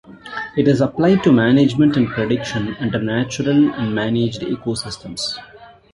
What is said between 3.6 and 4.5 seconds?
and managed